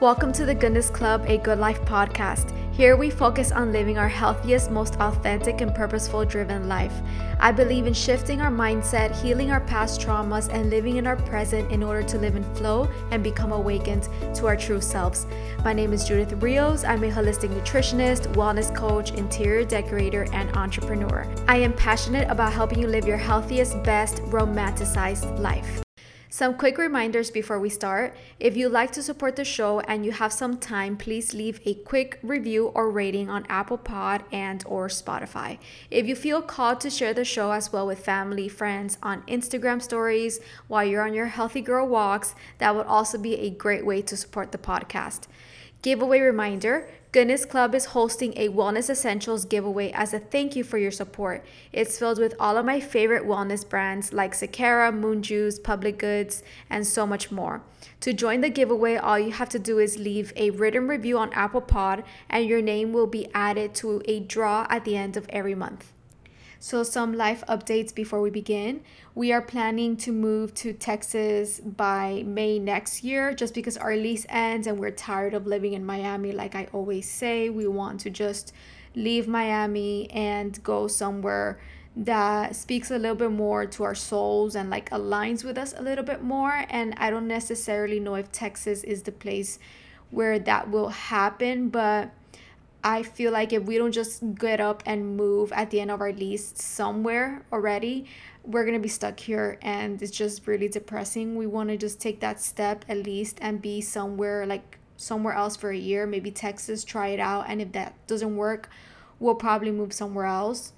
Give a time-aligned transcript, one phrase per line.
[0.00, 2.54] Welcome to the Goodness Club, a good life podcast.
[2.72, 6.92] Here we focus on living our healthiest, most authentic, and purposeful driven life.
[7.40, 11.72] I believe in shifting our mindset, healing our past traumas, and living in our present
[11.72, 15.26] in order to live in flow and become awakened to our true selves.
[15.64, 16.84] My name is Judith Rios.
[16.84, 21.26] I'm a holistic nutritionist, wellness coach, interior decorator, and entrepreneur.
[21.48, 25.82] I am passionate about helping you live your healthiest, best, romanticized life.
[26.38, 28.14] Some quick reminders before we start.
[28.38, 31.74] If you'd like to support the show and you have some time, please leave a
[31.74, 35.58] quick review or rating on Apple Pod and or Spotify.
[35.90, 39.82] If you feel called to share the show as well with family, friends on Instagram
[39.82, 40.38] stories
[40.68, 44.16] while you're on your healthy girl walks, that would also be a great way to
[44.16, 45.22] support the podcast.
[45.80, 50.76] Giveaway reminder Goodness Club is hosting a Wellness Essentials giveaway as a thank you for
[50.76, 51.46] your support.
[51.72, 56.42] It's filled with all of my favorite wellness brands like Sakara, Moon Juice, Public Goods,
[56.68, 57.62] and so much more.
[58.00, 61.32] To join the giveaway, all you have to do is leave a written review on
[61.32, 65.28] Apple Pod, and your name will be added to a draw at the end of
[65.30, 65.92] every month.
[66.60, 68.82] So, some life updates before we begin.
[69.14, 74.26] We are planning to move to Texas by May next year just because our lease
[74.28, 76.32] ends and we're tired of living in Miami.
[76.32, 78.52] Like I always say, we want to just
[78.96, 81.60] leave Miami and go somewhere
[81.94, 85.82] that speaks a little bit more to our souls and like aligns with us a
[85.82, 86.64] little bit more.
[86.70, 89.60] And I don't necessarily know if Texas is the place
[90.10, 92.10] where that will happen, but
[92.88, 96.00] I feel like if we don't just get up and move at the end of
[96.00, 98.06] our lease somewhere already,
[98.44, 101.36] we're going to be stuck here and it's just really depressing.
[101.36, 105.54] We want to just take that step at least and be somewhere like somewhere else
[105.54, 107.44] for a year, maybe Texas, try it out.
[107.46, 108.70] And if that doesn't work,
[109.20, 110.72] we'll probably move somewhere else.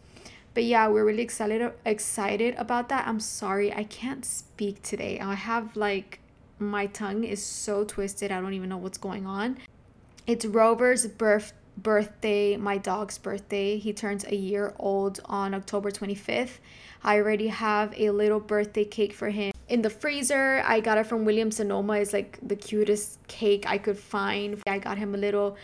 [0.53, 3.07] But yeah, we're really excited excited about that.
[3.07, 5.21] I'm sorry, I can't speak today.
[5.21, 6.19] I have like
[6.59, 8.33] my tongue is so twisted.
[8.33, 9.59] I don't even know what's going on.
[10.27, 13.79] It's Rover's birth birthday, my dog's birthday.
[13.79, 16.59] He turns a year old on October 25th.
[17.03, 20.63] I already have a little birthday cake for him in the freezer.
[20.67, 21.95] I got it from Williams Sonoma.
[21.95, 24.63] It's like the cutest cake I could find.
[24.67, 25.57] I got him a little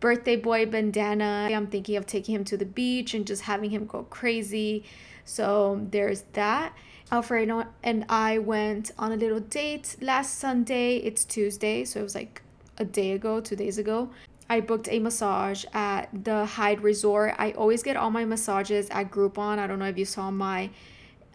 [0.00, 1.48] birthday boy bandana.
[1.52, 4.84] I'm thinking of taking him to the beach and just having him go crazy.
[5.24, 6.74] So there's that.
[7.12, 10.96] Alfredo and I went on a little date last Sunday.
[10.96, 12.42] It's Tuesday, so it was like
[12.78, 14.08] a day ago, two days ago.
[14.52, 17.34] I booked a massage at the Hyde Resort.
[17.38, 19.58] I always get all my massages at Groupon.
[19.58, 20.68] I don't know if you saw my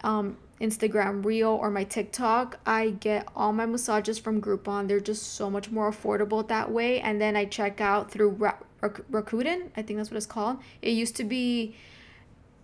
[0.04, 2.60] um, Instagram reel or my TikTok.
[2.64, 4.86] I get all my massages from Groupon.
[4.86, 7.00] They're just so much more affordable that way.
[7.00, 9.70] And then I check out through Ra- Rakuten.
[9.76, 10.58] I think that's what it's called.
[10.80, 11.74] It used to be,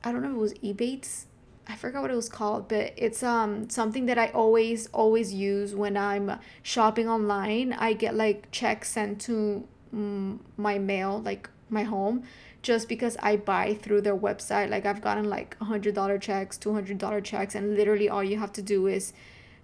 [0.05, 1.25] I don't know if it was Ebates.
[1.67, 5.75] I forgot what it was called, but it's um something that I always always use
[5.75, 7.73] when I'm shopping online.
[7.73, 12.25] I get like checks sent to my mail, like my home,
[12.63, 14.71] just because I buy through their website.
[14.71, 18.25] Like I've gotten like a hundred dollar checks, two hundred dollar checks, and literally all
[18.25, 19.13] you have to do is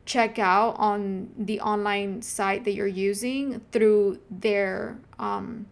[0.07, 5.67] check out on the online site that you're using through their um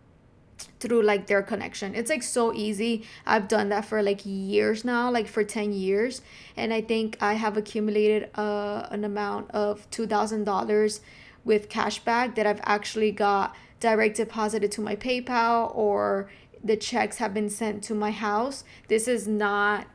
[0.80, 1.94] through like their connection.
[1.94, 3.04] It's like so easy.
[3.26, 6.22] I've done that for like years now, like for 10 years,
[6.56, 11.00] and I think I have accumulated uh, an amount of $2,000
[11.44, 16.30] with cashback that I've actually got direct deposited to my PayPal or
[16.62, 18.64] the checks have been sent to my house.
[18.88, 19.86] This is not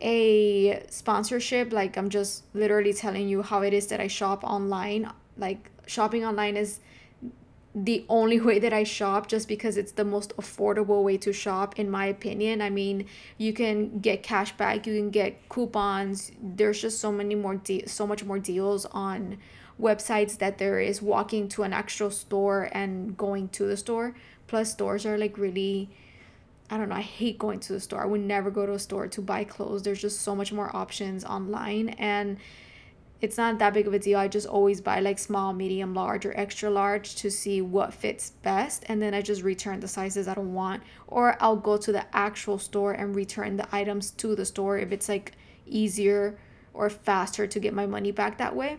[0.00, 1.72] a sponsorship.
[1.72, 5.10] Like, I'm just literally telling you how it is that I shop online.
[5.38, 6.80] Like, shopping online is
[7.74, 11.78] the only way that I shop just because it's the most affordable way to shop
[11.78, 12.60] in my opinion.
[12.60, 13.06] I mean,
[13.38, 16.32] you can get cash back, you can get coupons.
[16.42, 19.38] There's just so many more de- so much more deals on
[19.82, 24.14] websites that there is walking to an actual store and going to the store.
[24.46, 25.90] Plus, stores are like really,
[26.70, 28.02] I don't know, I hate going to the store.
[28.02, 29.82] I would never go to a store to buy clothes.
[29.82, 31.90] There's just so much more options online.
[31.90, 32.38] And
[33.20, 34.18] it's not that big of a deal.
[34.18, 38.30] I just always buy like small, medium, large, or extra large to see what fits
[38.42, 38.84] best.
[38.88, 40.82] And then I just return the sizes I don't want.
[41.06, 44.92] Or I'll go to the actual store and return the items to the store if
[44.92, 45.32] it's like
[45.66, 46.38] easier
[46.74, 48.78] or faster to get my money back that way.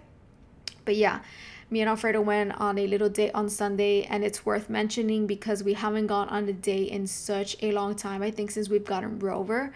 [0.85, 1.21] But yeah,
[1.69, 5.63] me and Alfredo went on a little date on Sunday, and it's worth mentioning because
[5.63, 8.21] we haven't gone on a date in such a long time.
[8.21, 9.73] I think since we've gotten Rover.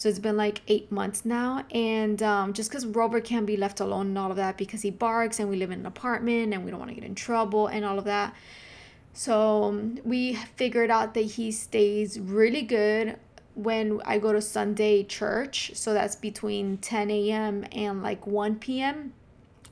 [0.00, 1.66] So it's been like eight months now.
[1.72, 4.90] And um, just because Rover can't be left alone and all of that because he
[4.90, 7.66] barks and we live in an apartment and we don't want to get in trouble
[7.66, 8.34] and all of that.
[9.12, 13.18] So um, we figured out that he stays really good
[13.54, 15.72] when I go to Sunday church.
[15.74, 17.66] So that's between 10 a.m.
[17.70, 19.12] and like 1 p.m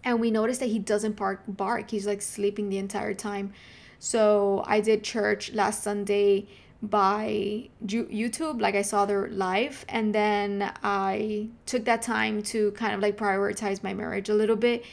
[0.05, 3.53] and we noticed that he doesn't bark bark he's like sleeping the entire time
[3.99, 6.47] So I did church last Sunday
[6.81, 8.61] by YouTube.
[8.61, 13.17] Like I saw their live, and then I took that time to kind of like
[13.17, 14.85] prioritize my marriage a little bit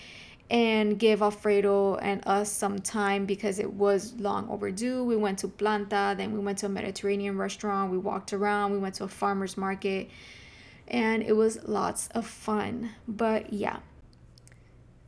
[0.50, 5.04] and give Alfredo and us some time because it was long overdue.
[5.04, 8.78] We went to Planta, then we went to a Mediterranean restaurant, we walked around, we
[8.78, 10.10] went to a farmer's market,
[10.88, 12.92] and it was lots of fun.
[13.08, 13.78] But yeah.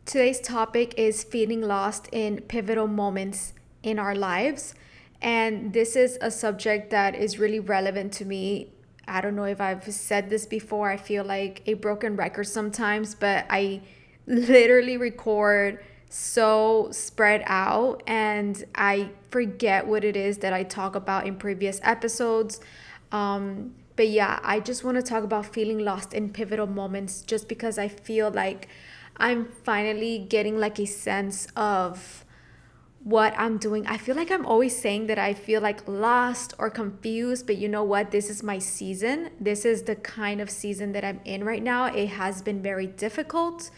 [0.07, 4.73] Today's topic is feeling lost in pivotal moments in our lives.
[5.21, 8.71] And this is a subject that is really relevant to me.
[9.05, 10.89] I don't know if I've said this before.
[10.89, 13.81] I feel like a broken record sometimes, but I
[14.27, 21.27] literally record so spread out and I forget what it is that I talk about
[21.27, 22.61] in previous episodes.
[23.11, 27.49] Um, but yeah, I just want to talk about feeling lost in pivotal moments just
[27.49, 28.69] because I feel like
[29.17, 32.23] I'm finally getting like a sense of
[33.03, 33.87] what I'm doing.
[33.87, 37.69] I feel like I'm always saying that I feel like lost or confused, but you
[37.69, 38.11] know what?
[38.11, 39.29] This is my season.
[39.39, 41.85] This is the kind of season that I'm in right now.
[41.85, 43.71] It has been very difficult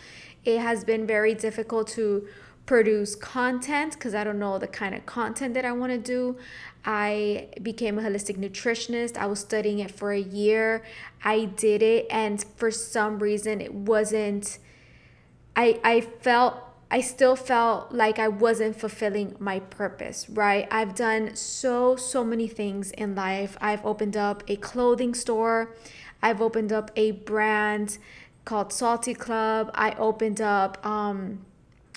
[0.45, 2.27] it has been very difficult to
[2.65, 6.37] produce content because I don't know the kind of content that I want to do.
[6.85, 9.17] I became a holistic nutritionist.
[9.17, 10.83] I was studying it for a year.
[11.23, 14.59] I did it and for some reason it wasn't
[15.55, 16.55] I I felt
[16.91, 20.67] I still felt like I wasn't fulfilling my purpose, right?
[20.71, 23.57] I've done so so many things in life.
[23.61, 25.75] I've opened up a clothing store.
[26.21, 27.97] I've opened up a brand
[28.43, 29.69] called Salty Club.
[29.73, 31.45] I opened up um,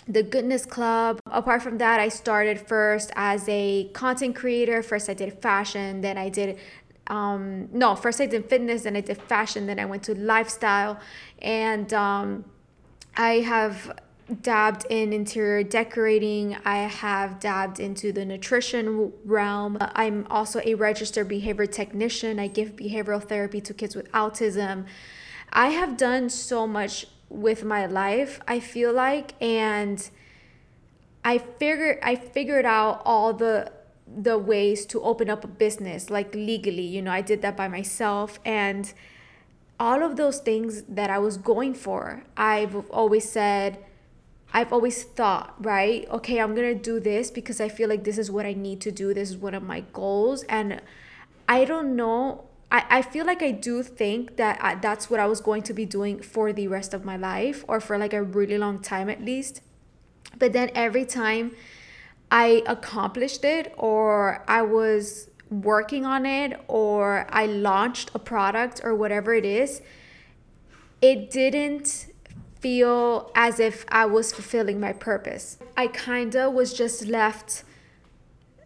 [0.07, 1.19] the Goodness Club.
[1.27, 4.83] Apart from that, I started first as a content creator.
[4.83, 6.59] First, I did fashion, then I did
[7.09, 11.01] um no first i did fitness then i did fashion then i went to lifestyle
[11.41, 12.45] and um
[13.17, 13.99] i have
[14.41, 16.57] dabbed in interior decorating.
[16.65, 19.77] I have dabbed into the nutrition realm.
[19.81, 22.39] Uh, I'm also a registered behavior technician.
[22.39, 24.87] I give behavioral therapy to kids with autism.
[25.53, 30.09] I have done so much with my life, I feel like, and
[31.25, 33.73] I figured I figured out all the
[34.15, 37.69] the ways to open up a business like legally, you know, I did that by
[37.69, 38.93] myself and
[39.83, 43.85] all of those things that I was going for, I've always said
[44.55, 46.07] I've always thought, right?
[46.11, 48.93] Okay, I'm to do this because I feel like this is what I need to
[48.93, 49.15] do.
[49.15, 50.81] This is one of my goals and
[51.49, 55.27] I don't know I, I feel like I do think that I, that's what I
[55.27, 58.23] was going to be doing for the rest of my life or for like a
[58.23, 59.61] really long time at least.
[60.39, 61.57] But then every time
[62.31, 68.95] I accomplished it or I was working on it or I launched a product or
[68.95, 69.83] whatever it is,
[71.01, 72.07] it didn't
[72.61, 75.59] feel as if I was fulfilling my purpose.
[75.77, 77.65] I kind of was just left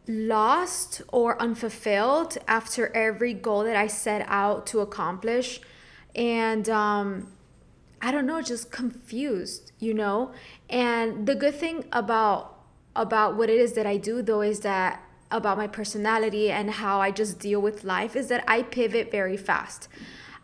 [0.06, 5.60] lost or unfulfilled after every goal that I set out to accomplish.
[6.14, 7.32] And um,
[8.00, 10.32] I don't know, just confused, you know?
[10.70, 12.52] And the good thing about
[12.94, 17.00] about what it is that I do though is that about my personality and how
[17.00, 19.88] I just deal with life is that I pivot very fast.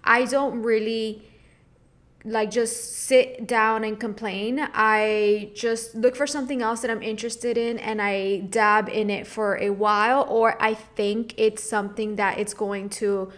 [0.05, 1.23] I don't really
[2.25, 4.69] like just sit down and complain.
[4.75, 9.26] I just look for something else that I'm interested in and I dab in it
[9.26, 13.33] for a while or I think it's something that it's going to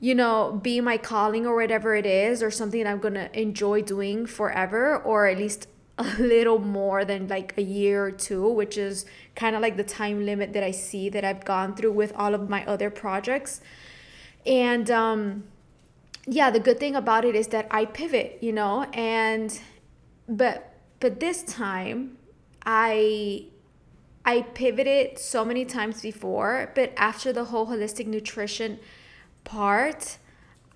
[0.00, 3.40] you know, be my calling or whatever it is or something that I'm going to
[3.40, 5.66] enjoy doing forever or at least
[5.98, 9.84] a little more than like a year or two, which is kind of like the
[9.84, 13.60] time limit that I see that I've gone through with all of my other projects.
[14.44, 15.44] And um
[16.26, 19.58] yeah, the good thing about it is that I pivot, you know, and
[20.28, 22.18] but but this time
[22.64, 23.46] I
[24.24, 28.80] I pivoted so many times before, but after the whole holistic nutrition
[29.44, 30.16] part,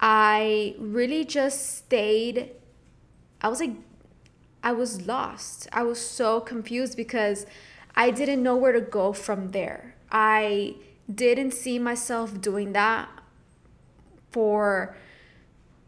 [0.00, 2.50] I really just stayed
[3.40, 3.72] I was like
[4.62, 5.68] I was lost.
[5.72, 7.46] I was so confused because
[7.94, 9.94] I didn't know where to go from there.
[10.10, 10.76] I
[11.12, 13.08] didn't see myself doing that
[14.30, 14.96] for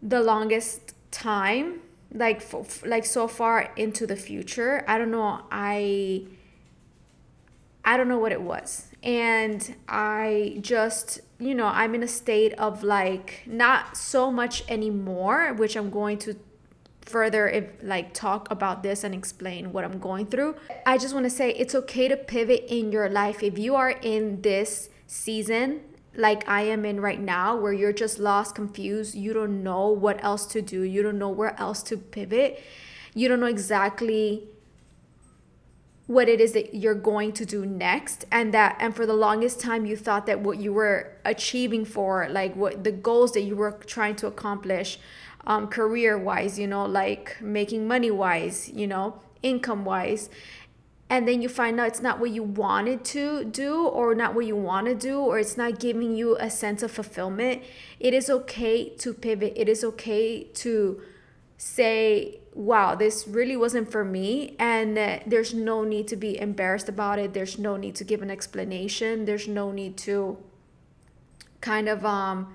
[0.03, 1.81] the longest time
[2.13, 6.25] like for, like so far into the future i don't know i
[7.85, 12.53] i don't know what it was and i just you know i'm in a state
[12.55, 16.35] of like not so much anymore which i'm going to
[17.11, 20.55] further if like talk about this and explain what i'm going through.
[20.87, 23.43] I just want to say it's okay to pivot in your life.
[23.43, 25.81] If you are in this season
[26.15, 30.23] like I am in right now, where you're just lost, confused, you don't know what
[30.25, 32.63] else to do, you don't know where else to pivot,
[33.15, 34.49] you don't know exactly
[36.07, 39.61] what it is that you're going to do next and that and for the longest
[39.61, 43.55] time you thought that what you were achieving for like what the goals that you
[43.55, 44.99] were trying to accomplish
[45.47, 50.29] um, career wise you know like making money wise you know income wise
[51.09, 54.47] and then you find out it's not what you wanted to do or not what
[54.47, 57.63] you want to do or it's not giving you a sense of fulfillment
[57.99, 61.01] it is okay to pivot it is okay to
[61.57, 64.57] say wow, this really wasn't for me.
[64.59, 67.33] And there's no need to be embarrassed about it.
[67.33, 69.25] There's no need to give an explanation.
[69.25, 70.39] There's no need to
[71.61, 72.55] kind of um,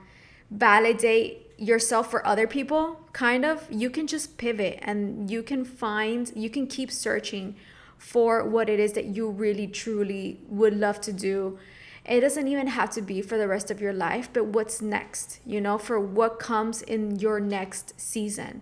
[0.52, 3.00] validate yourself for other people.
[3.14, 7.56] Kind of, you can just pivot and you can find, you can keep searching
[7.98, 11.58] for what it is that you really truly would love to do.
[12.06, 15.40] It doesn't even have to be for the rest of your life, but what's next,
[15.46, 18.62] you know, for what comes in your next season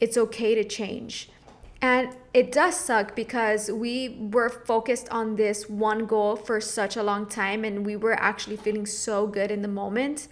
[0.00, 1.28] it's okay to change.
[1.82, 7.02] And it does suck because we were focused on this one goal for such a
[7.02, 10.28] long time and we were actually feeling so good in the moment.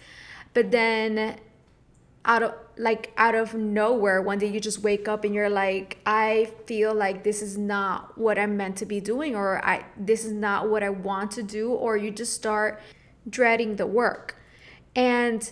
[0.53, 1.37] But then
[2.29, 5.97] out of like out of nowhere one day you just wake up and you're like
[6.05, 10.23] I feel like this is not what I'm meant to be doing or I this
[10.23, 12.81] is not what I want to do or you just start
[13.27, 14.35] dreading the work.
[14.95, 15.51] And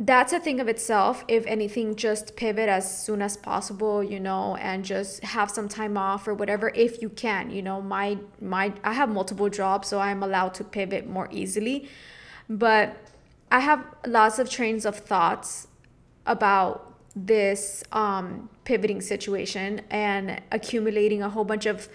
[0.00, 4.56] that's a thing of itself if anything just pivot as soon as possible you know
[4.56, 8.72] and just have some time off or whatever if you can you know my my
[8.82, 11.88] i have multiple jobs so i'm allowed to pivot more easily
[12.48, 12.96] but
[13.52, 15.68] i have lots of trains of thoughts
[16.26, 21.88] about this um, pivoting situation and accumulating a whole bunch of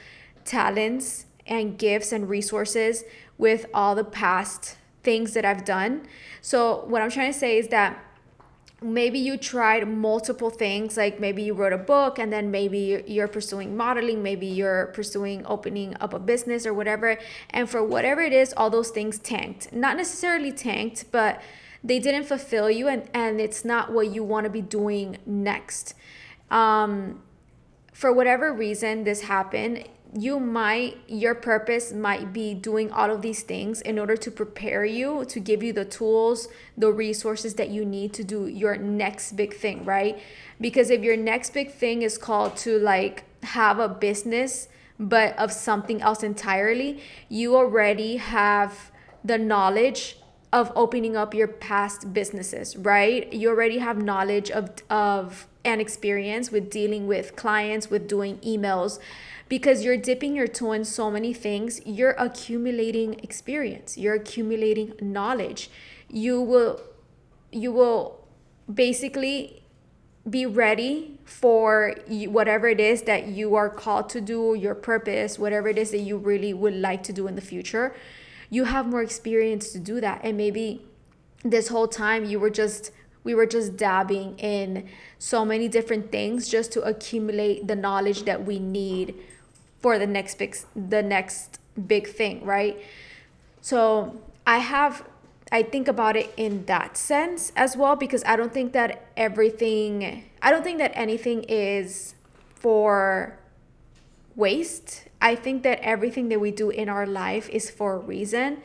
[0.45, 3.03] talents and gifts and resources
[3.37, 6.05] with all the past things that I've done.
[6.41, 8.03] So, what I'm trying to say is that
[8.81, 13.27] maybe you tried multiple things like maybe you wrote a book and then maybe you're
[13.27, 17.17] pursuing modeling maybe you're pursuing opening up a business or whatever
[17.49, 21.41] and for whatever it is all those things tanked not necessarily tanked but
[21.83, 25.93] they didn't fulfill you and and it's not what you want to be doing next.
[26.49, 27.21] Um
[27.93, 33.43] for whatever reason this happened you might your purpose might be doing all of these
[33.43, 37.83] things in order to prepare you to give you the tools the resources that you
[37.85, 40.19] need to do your next big thing right?
[40.61, 44.69] Because if your next big thing is called to like have a business
[44.99, 48.91] but of something else entirely you already have
[49.23, 50.17] the knowledge
[50.57, 53.31] of opening up your past businesses right?
[53.31, 58.99] You already have knowledge of of and experience with dealing with clients with doing emails.
[59.49, 65.69] Because you're dipping your toe in so many things you're accumulating experience you're accumulating knowledge.
[66.09, 66.81] You will
[67.51, 68.01] you will
[68.85, 69.63] basically
[70.29, 71.95] be ready for
[72.37, 76.03] whatever it is that you are called to do your purpose whatever it is that
[76.09, 77.95] you really would like to do in the future
[78.49, 80.85] you have more experience to do that and maybe
[81.43, 82.91] this whole time you were just
[83.23, 84.87] we were just dabbing in
[85.19, 89.13] so many different things just to accumulate the knowledge that we need
[89.81, 92.77] for the next big the next big thing, right?
[93.61, 95.03] So I have
[95.51, 100.23] I think about it in that sense as well because I don't think that everything
[100.41, 102.15] I don't think that anything is
[102.55, 103.37] for
[104.37, 105.07] waste.
[105.19, 108.61] I think that everything that we do in our life is for a reason,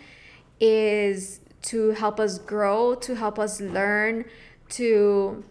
[0.61, 4.27] is to help us grow, to help us learn,
[4.69, 5.43] to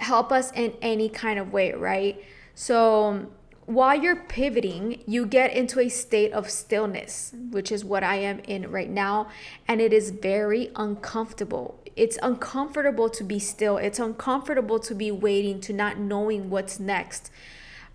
[0.00, 2.22] help us in any kind of way, right?
[2.54, 3.28] So
[3.66, 8.40] while you're pivoting, you get into a state of stillness, which is what I am
[8.40, 9.28] in right now.
[9.66, 11.78] And it is very uncomfortable.
[11.94, 17.30] It's uncomfortable to be still, it's uncomfortable to be waiting, to not knowing what's next.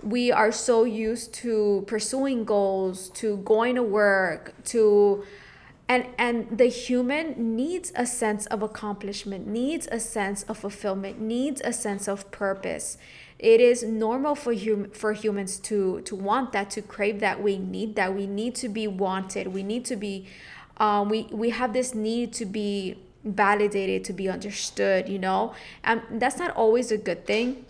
[0.03, 5.23] We are so used to pursuing goals, to going to work, to
[5.87, 11.61] and and the human needs a sense of accomplishment needs a sense of fulfillment needs
[11.63, 12.97] a sense of purpose.
[13.37, 17.43] It is normal for hum- for humans to to want that to crave that.
[17.43, 18.15] We need that.
[18.15, 19.47] We need to be wanted.
[19.47, 20.27] We need to be
[20.77, 25.53] um, we we have this need to be validated to be understood you know?
[25.83, 27.65] And that's not always a good thing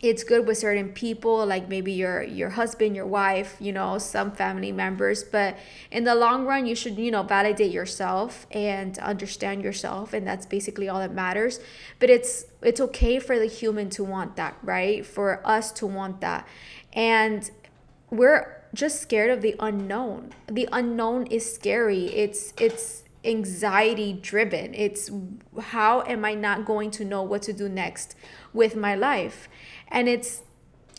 [0.00, 4.30] it's good with certain people like maybe your your husband your wife you know some
[4.30, 5.56] family members but
[5.90, 10.46] in the long run you should you know validate yourself and understand yourself and that's
[10.46, 11.60] basically all that matters.
[11.98, 15.04] But it's it's okay for the human to want that right?
[15.04, 16.46] For us to want that.
[16.92, 17.50] And
[18.10, 20.32] we're just scared of the unknown.
[20.46, 22.06] The unknown is scary.
[22.06, 25.10] It's it's anxiety driven it's
[25.60, 28.14] how am i not going to know what to do next
[28.52, 29.48] with my life
[29.88, 30.42] and it's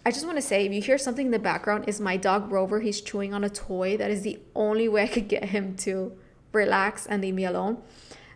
[0.06, 2.50] I just want to say if you hear something in the background, is my dog
[2.50, 2.80] Rover.
[2.80, 3.98] He's chewing on a toy.
[3.98, 6.18] That is the only way I could get him to
[6.54, 7.80] relax and leave me alone.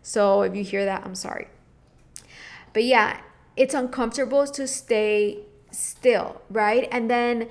[0.01, 1.48] So if you hear that, I'm sorry.
[2.74, 3.21] But yeah,
[3.55, 6.88] it's uncomfortable to stay still, right?
[6.91, 7.50] And then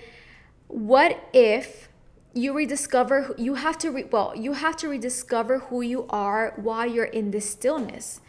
[0.68, 1.88] what if
[2.32, 6.86] you rediscover you have to re, well, you have to rediscover who you are while
[6.86, 8.20] you're in this stillness.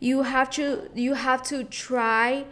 [0.00, 2.44] You have to you have to try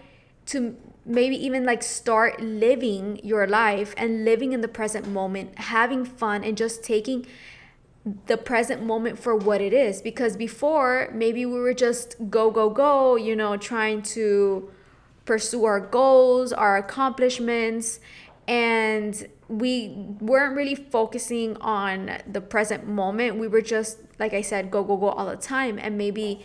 [0.46, 6.04] to maybe even like start living your life and living in the present moment, having
[6.04, 7.26] fun and just taking
[8.26, 12.70] the present moment for what it is because before maybe we were just go go
[12.70, 14.70] go you know trying to
[15.24, 17.98] pursue our goals our accomplishments
[18.46, 19.88] and we
[20.20, 24.96] weren't really focusing on the present moment we were just like i said go go
[24.96, 26.44] go all the time and maybe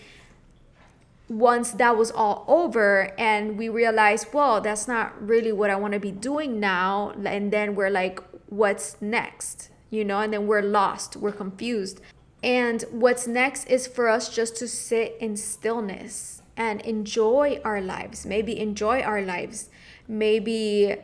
[1.30, 5.94] once that was all over and we realized well that's not really what i want
[5.94, 10.64] to be doing now and then we're like what's next you know, and then we're
[10.64, 12.02] lost, we're confused.
[12.42, 18.26] And what's next is for us just to sit in stillness and enjoy our lives.
[18.26, 19.70] Maybe enjoy our lives.
[20.08, 20.96] Maybe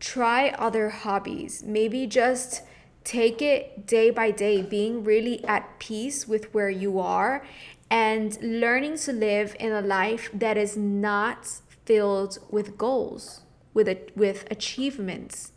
[0.00, 1.62] try other hobbies.
[1.62, 2.62] Maybe just
[3.04, 7.44] take it day by day, being really at peace with where you are
[7.90, 11.46] and learning to live in a life that is not
[11.84, 15.52] filled with goals, with a, with achievements.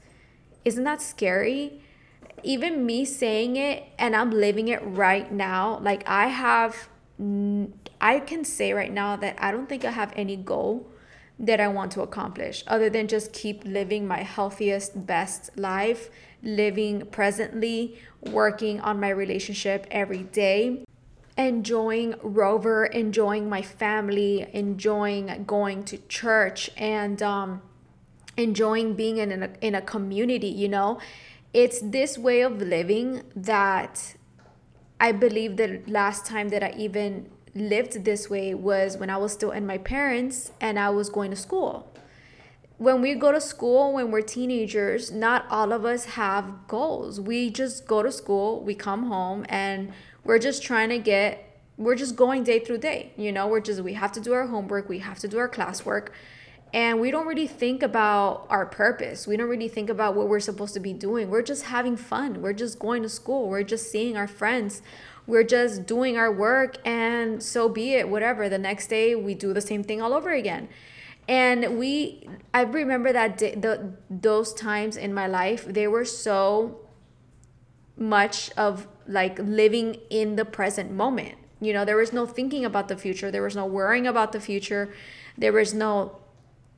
[0.64, 1.82] Isn't that scary?
[2.44, 8.44] even me saying it and I'm living it right now, like I have, I can
[8.44, 10.88] say right now that I don't think I have any goal
[11.42, 16.10] that I want to accomplish other than just keep living my healthiest, best life,
[16.42, 20.86] living presently, working on my relationship every day,
[21.38, 27.62] enjoying Rover, enjoying my family, enjoying going to church, and um,
[28.38, 31.00] enjoying being in a, in a community, you know?
[31.54, 34.16] it's this way of living that
[35.00, 39.33] I believe the last time that I even lived this way was when I was
[39.33, 41.92] still in my parents and I was going to school.
[42.77, 47.20] When we go to school, when we're teenagers, not all of us have goals.
[47.20, 49.92] We just go to school, we come home, and
[50.24, 53.11] we're just trying to get, we're just going day through day.
[53.18, 55.50] You know, we're just, we have to do our homework, we have to do our
[55.50, 56.09] classwork
[56.74, 59.27] and we don't really think about our purpose.
[59.27, 61.29] We don't really think about what we're supposed to be doing.
[61.29, 62.42] We're just having fun.
[62.42, 63.50] We're just going to school.
[63.50, 64.81] We're just seeing our friends.
[65.27, 68.50] We're just doing our work, and so be it, whatever.
[68.50, 70.68] The next day, we do the same thing all over again.
[71.27, 76.79] And we, I remember that day, the, those times in my life, they were so
[77.96, 81.36] much of like living in the present moment.
[81.60, 84.40] You know, there was no thinking about the future, there was no worrying about the
[84.40, 84.94] future,
[85.38, 86.18] there was no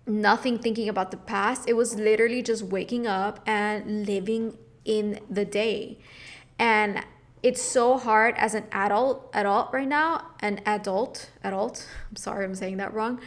[0.06, 1.67] nothing thinking about the past.
[1.67, 5.99] It was literally just waking up and living in the day.
[6.60, 7.06] And
[7.43, 12.56] it's so hard as an adult adult right now an adult adult i'm sorry i'm
[12.56, 13.19] saying that wrong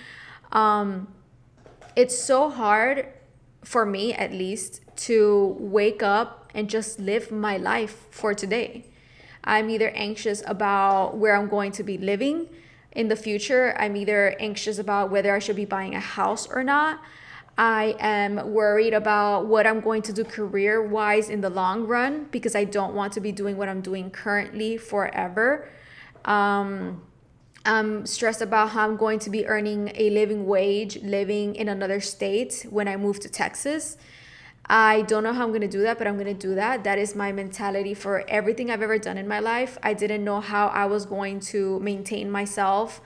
[0.52, 1.06] um
[1.94, 3.06] it's so hard
[3.62, 8.84] for me at least to wake up and just live my life for today
[9.44, 12.48] i'm either anxious about where i'm going to be living
[12.96, 13.76] in the future.
[13.78, 17.00] I'm either anxious about whether I should be buying a house or not.
[17.58, 22.28] I am worried about what I'm going to do career wise in the long run
[22.30, 25.68] because I don't want to be doing what I'm doing currently forever.
[26.26, 27.02] Um,
[27.64, 32.00] I'm stressed about how I'm going to be earning a living wage living in another
[32.00, 33.96] state when I move to Texas.
[34.68, 36.84] I don't know how I'm going to do that, but I'm going to do that.
[36.84, 39.78] That is my mentality for everything I've ever done in my life.
[39.82, 43.00] I didn't know how I was going to maintain myself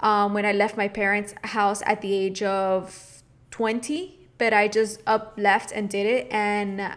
[0.00, 3.07] um, when I left my parents' house at the age of
[3.58, 6.94] 20, but I just up left and did it and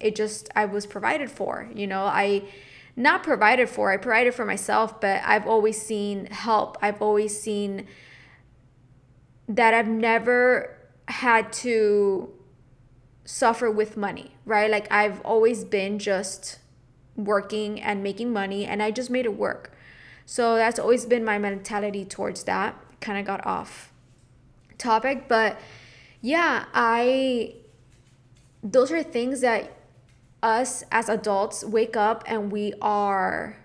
[0.00, 2.02] it just I was provided for, you know.
[2.02, 2.42] I
[2.96, 6.76] not provided for, I provided for myself, but I've always seen help.
[6.82, 7.86] I've always seen
[9.48, 10.76] that I've never
[11.06, 12.28] had to
[13.24, 14.68] suffer with money, right?
[14.68, 16.58] Like I've always been just
[17.14, 19.70] working and making money and I just made it work.
[20.26, 22.74] So that's always been my mentality towards that.
[23.00, 23.92] Kind of got off
[24.76, 25.56] topic, but
[26.24, 27.56] yeah, I
[28.62, 29.76] those are things that
[30.42, 33.58] us as adults wake up and we are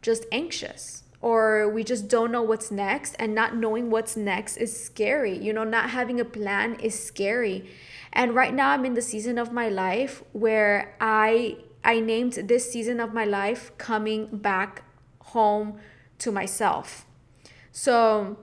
[0.00, 4.72] just anxious or we just don't know what's next and not knowing what's next is
[4.82, 5.36] scary.
[5.36, 7.68] You know, not having a plan is scary
[8.14, 12.72] and right now I'm in the season of my life where I I named this
[12.72, 14.82] season of my life coming back
[15.36, 15.78] home
[16.20, 17.04] to myself.
[17.70, 18.38] So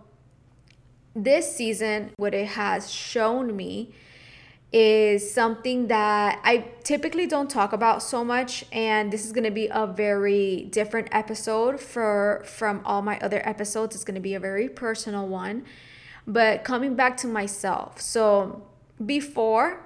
[1.16, 3.94] this season what it has shown me
[4.78, 9.52] is something that I typically don't talk about so much and this is going to
[9.52, 13.96] be a very different episode for from all my other episodes.
[13.96, 15.64] It's going to be a very personal one.
[16.28, 18.02] But coming back to myself.
[18.02, 18.68] So,
[19.06, 19.82] before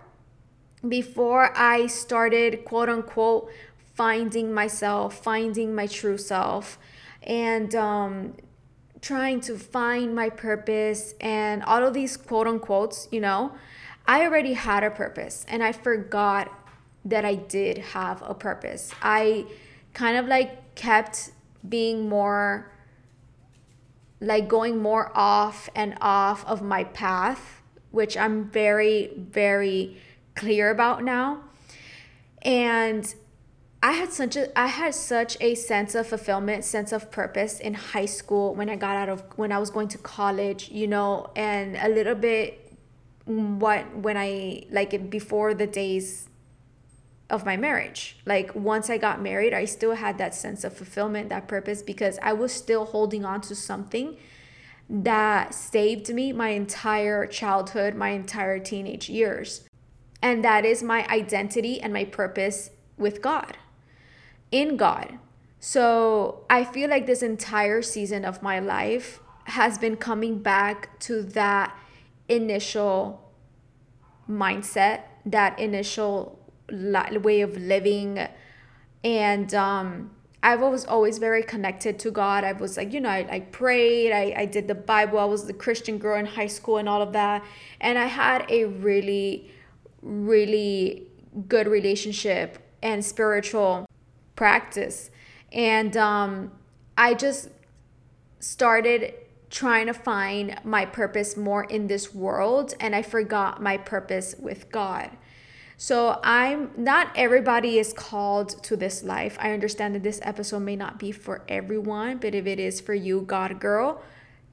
[0.88, 3.52] before I started quote unquote
[3.94, 6.80] finding myself, finding my true self
[7.22, 8.34] and um
[9.02, 13.54] trying to find my purpose and all of these quote unquotes, you know,
[14.06, 16.52] I already had a purpose and I forgot
[17.06, 18.92] that I did have a purpose.
[19.02, 19.46] I
[19.94, 21.32] kind of like kept
[21.68, 22.72] being more
[24.22, 29.98] like going more off and off of my path, which I'm very, very
[30.36, 31.44] clear about now.
[32.42, 33.14] And
[33.82, 37.74] I had such a I had such a sense of fulfillment, sense of purpose in
[37.74, 41.30] high school when I got out of when I was going to college, you know,
[41.36, 42.76] and a little bit
[43.26, 46.28] what when I like before the days
[47.30, 48.18] of my marriage.
[48.26, 52.20] Like once I got married, I still had that sense of fulfillment, that purpose because
[52.22, 54.18] I was still holding on to something
[54.90, 59.64] that saved me my entire childhood, my entire teenage years.
[60.22, 63.58] And that is my identity and my purpose with God,
[64.52, 65.20] in God.
[65.60, 71.24] So I feel like this entire season of my life has been coming back to
[71.24, 71.78] that
[72.30, 73.30] initial
[74.30, 76.40] mindset, that initial
[76.72, 78.28] way of living.
[79.04, 82.44] And um, I was always very connected to God.
[82.44, 85.46] I was like, you know, I, I prayed, I, I did the Bible, I was
[85.46, 87.44] the Christian girl in high school and all of that.
[87.82, 89.52] And I had a really,
[90.02, 91.08] really
[91.48, 93.89] good relationship and spiritual
[94.40, 95.12] practice.
[95.52, 96.54] And um,
[96.98, 97.50] I just
[98.40, 99.14] started
[99.50, 104.72] trying to find my purpose more in this world and I forgot my purpose with
[104.72, 105.10] God.
[105.76, 109.38] So I'm not everybody is called to this life.
[109.42, 112.94] I understand that this episode may not be for everyone, but if it is for
[112.94, 114.02] you, God girl,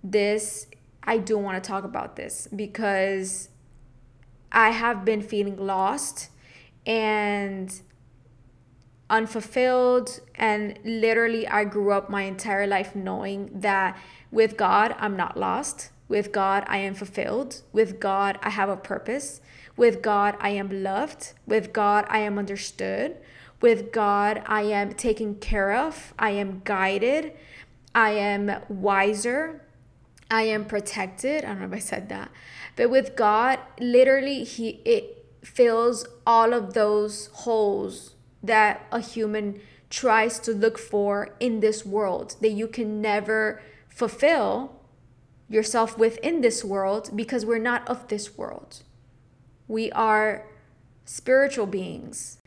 [0.03, 0.67] this
[1.05, 3.51] I do want to talk about this because
[4.51, 6.31] I have been feeling lost
[6.85, 7.81] and
[9.09, 13.99] unfulfilled and literally I grew up my entire life knowing that
[14.31, 15.91] with God, I'm not lost.
[16.09, 17.63] With God, I am fulfilled.
[17.73, 19.41] With God, I have a purpose.
[19.77, 21.33] With God, I am loved.
[21.47, 23.17] With God, I am understood.
[23.61, 26.15] With God, I am taken care of.
[26.19, 27.33] I am guided.
[27.95, 29.63] I am wiser.
[30.31, 31.45] I am protected.
[31.45, 32.31] I don't know if I said that.
[32.75, 40.39] But with God, literally, He it fills all of those holes that a human tries
[40.41, 44.81] to look for in this world that you can never fulfill
[45.49, 48.83] yourself within this world because we're not of this world.
[49.69, 50.47] We are
[51.05, 52.39] spiritual beings.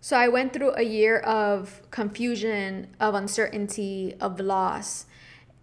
[0.00, 5.06] So I went through a year of confusion, of uncertainty, of loss,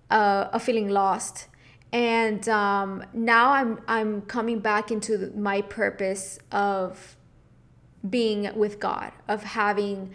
[0.10, 1.48] uh, of feeling lost.
[1.94, 7.16] And um, now I'm I'm coming back into my purpose of
[8.08, 10.12] being with God, of having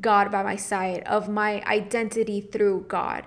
[0.00, 3.24] God by my side, of my identity through God.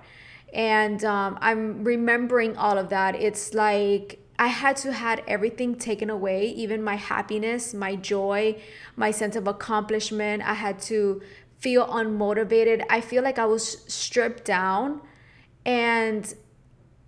[0.54, 3.16] And um, i'm remembering all of that.
[3.16, 8.60] It's like i had to had everything taken away even my happiness my joy
[8.96, 10.44] my sense of accomplishment.
[10.44, 11.22] I had to
[11.60, 12.84] feel unmotivated.
[12.90, 15.02] I feel like i was stripped down
[15.66, 16.34] and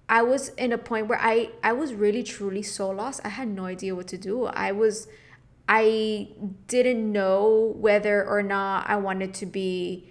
[0.07, 3.21] i was in a point where i i was really truly so lost.
[3.23, 4.45] I had no idea what to do.
[4.45, 5.07] I was
[5.67, 6.28] i
[6.67, 10.10] didn't know whether or not i wanted to be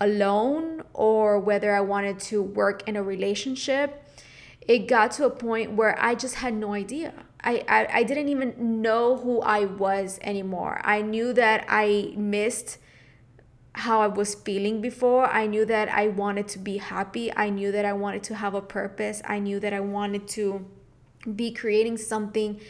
[0.00, 4.02] alone or whether I wanted to work in a relationship,
[4.60, 7.12] it got to a point where I just had no idea.
[7.42, 10.80] I, I, I didn't even know who I was anymore.
[10.84, 12.78] I knew that I missed
[13.72, 15.26] how I was feeling before.
[15.26, 17.32] I knew that I wanted to be happy.
[17.36, 19.22] I knew that I wanted to have a purpose.
[19.24, 20.66] I knew that I wanted to
[21.34, 22.60] be creating something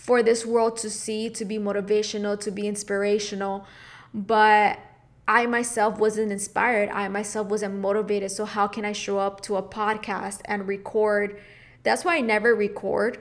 [0.00, 3.66] for this world to see, to be motivational, to be inspirational.
[4.14, 4.78] But
[5.28, 6.88] I myself wasn't inspired.
[6.88, 8.30] I myself wasn't motivated.
[8.30, 11.38] So, how can I show up to a podcast and record?
[11.82, 13.18] That's why I never record.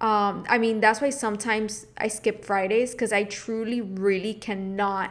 [0.00, 5.10] Um, I mean, that's why sometimes I skip Fridays because I truly, really cannot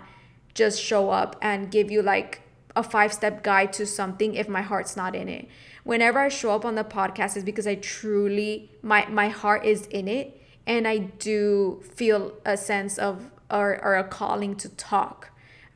[0.53, 2.41] just show up and give you like
[2.75, 5.47] a five step guide to something if my heart's not in it.
[5.83, 9.85] Whenever I show up on the podcast is because I truly my my heart is
[9.87, 15.29] in it and I do feel a sense of or, or a calling to talk.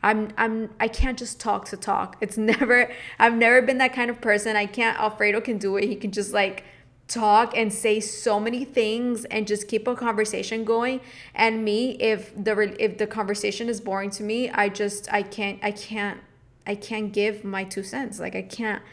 [0.03, 2.17] I'm I'm I can't just talk to talk.
[2.21, 4.55] It's never I've never been that kind of person.
[4.55, 5.85] I can't Alfredo can do it.
[5.85, 6.63] He can just like
[7.07, 10.99] talk and say so many things and just keep a conversation going
[11.33, 15.57] and me if the if the conversation is boring to me i just i can't
[15.63, 16.19] i can't
[16.65, 18.83] i can't give my two cents like i can't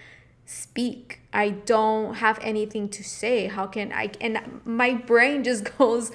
[0.47, 3.47] speak i don't have anything to say.
[3.47, 6.13] How can i and my brain just goes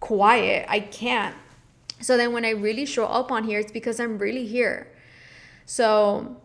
[0.00, 0.66] quiet.
[0.68, 1.34] I can't.
[2.00, 4.88] So then when i really show up on here it's because i'm really here.
[5.66, 6.36] So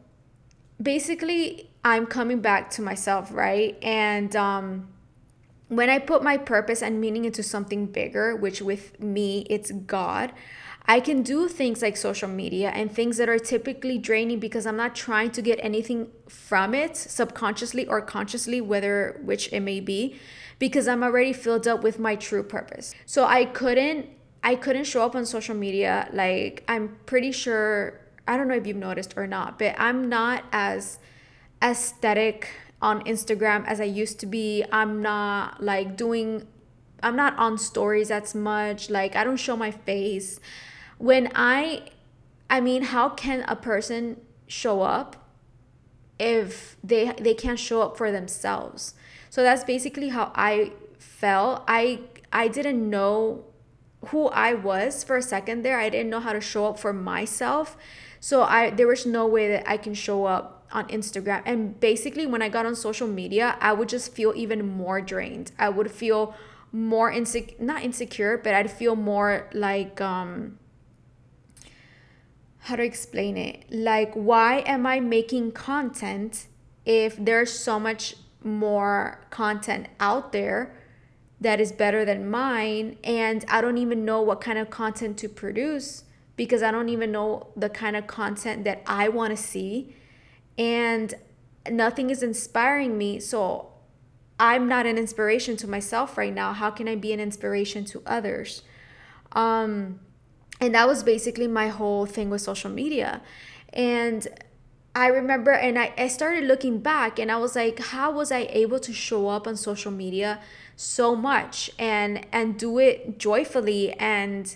[0.81, 3.77] basically I'm coming back to myself, right?
[3.83, 4.87] And um,
[5.67, 10.31] when I put my purpose and meaning into something bigger, which with me, it's God,
[10.87, 14.77] I can do things like social media and things that are typically draining because I'm
[14.77, 20.19] not trying to get anything from it subconsciously or consciously, whether which it may be,
[20.59, 22.93] because I'm already filled up with my true purpose.
[23.05, 24.09] So I couldn't
[24.43, 28.67] I couldn't show up on social media like I'm pretty sure I don't know if
[28.67, 30.99] you've noticed or not, but I'm not as
[31.63, 34.63] aesthetic on Instagram as I used to be.
[34.71, 36.47] I'm not like doing
[37.01, 38.89] I'm not on stories as much.
[38.89, 40.39] Like I don't show my face.
[40.97, 41.83] When I
[42.49, 45.15] I mean, how can a person show up
[46.19, 48.93] if they they can't show up for themselves?
[49.29, 51.63] So that's basically how I felt.
[51.67, 53.45] I I didn't know
[54.07, 55.79] who I was for a second there.
[55.79, 57.77] I didn't know how to show up for myself.
[58.19, 61.41] So I there was no way that I can show up on Instagram.
[61.45, 65.51] And basically, when I got on social media, I would just feel even more drained.
[65.57, 66.35] I would feel
[66.71, 70.59] more insecure, not insecure, but I'd feel more like, um,
[72.65, 73.63] how to explain it?
[73.69, 76.47] Like, why am I making content
[76.83, 80.75] if there's so much more content out there
[81.39, 82.97] that is better than mine?
[83.03, 87.11] And I don't even know what kind of content to produce because I don't even
[87.11, 89.95] know the kind of content that I want to see
[90.57, 91.13] and
[91.69, 93.19] nothing is inspiring me.
[93.19, 93.73] So
[94.39, 96.51] I'm not an inspiration to myself right now.
[96.51, 98.63] How can I be an inspiration to others?
[99.33, 99.99] Um,
[100.59, 103.21] and that was basically my whole thing with social media.
[103.73, 104.27] And
[104.95, 108.47] I remember, and I, I started looking back and I was like, how was I
[108.49, 110.39] able to show up on social media
[110.77, 114.55] so much and and do it joyfully and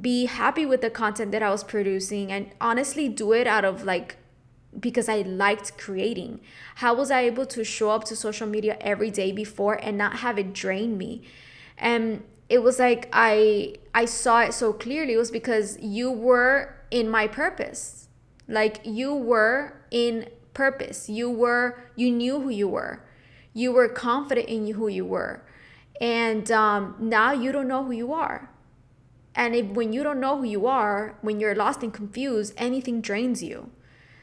[0.00, 3.84] be happy with the content that I was producing and honestly do it out of
[3.84, 4.16] like
[4.78, 6.40] because I liked creating.
[6.76, 10.16] How was I able to show up to social media every day before and not
[10.18, 11.22] have it drain me?
[11.76, 15.14] And it was like I I saw it so clearly.
[15.14, 18.08] It was because you were in my purpose.
[18.46, 21.08] Like you were in purpose.
[21.08, 23.04] You were you knew who you were.
[23.52, 25.44] You were confident in who you were.
[26.00, 28.50] And um, now you don't know who you are.
[29.34, 33.00] And if when you don't know who you are, when you're lost and confused, anything
[33.00, 33.70] drains you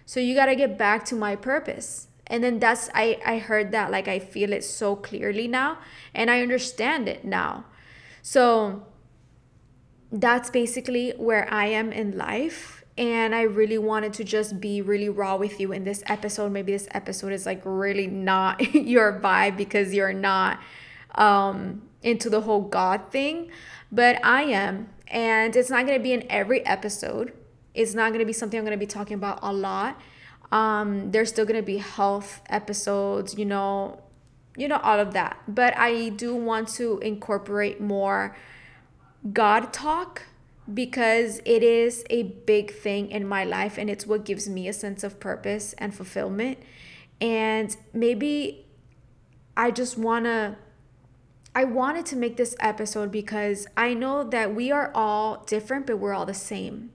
[0.05, 2.07] so you got to get back to my purpose.
[2.27, 5.79] And then that's I I heard that like I feel it so clearly now
[6.13, 7.65] and I understand it now.
[8.27, 8.81] So
[10.11, 15.09] that's basically where I am in life and I really wanted to just be really
[15.09, 16.51] raw with you in this episode.
[16.51, 20.59] Maybe this episode is like really not your vibe because you're not
[21.13, 23.51] um into the whole God thing,
[23.91, 24.89] but I am.
[25.07, 27.31] And it's not going to be in every episode
[27.75, 30.01] it's not going to be something I'm going to be talking about a lot.
[30.51, 34.01] Um, there's still going to be health episodes, you know,
[34.55, 35.37] you know, all of that.
[35.47, 38.35] But I do want to incorporate more
[39.31, 40.23] God talk
[40.71, 44.73] because it is a big thing in my life and it's what gives me a
[44.73, 46.57] sense of purpose and fulfillment.
[47.21, 48.65] And maybe
[49.55, 50.57] I just want to
[51.57, 55.99] I wanted to make this episode because I know that we are all different, but
[55.99, 56.91] we're all the same.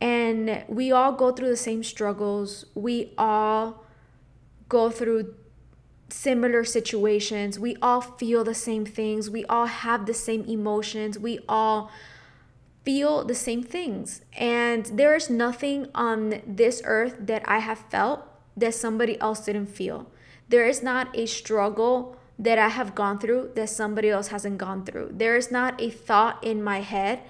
[0.00, 2.66] And we all go through the same struggles.
[2.76, 3.84] We all
[4.68, 5.34] go through
[6.08, 7.58] similar situations.
[7.58, 9.30] We all feel the same things.
[9.30, 11.18] We all have the same emotions.
[11.18, 11.90] We all
[12.84, 14.22] feel the same things.
[14.36, 18.22] And there is nothing on this earth that I have felt
[18.56, 20.06] that somebody else didn't feel.
[20.48, 24.84] There is not a struggle that I have gone through that somebody else hasn't gone
[24.84, 25.10] through.
[25.12, 27.22] There is not a thought in my head